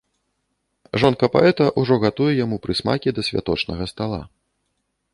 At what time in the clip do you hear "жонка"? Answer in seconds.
1.03-1.29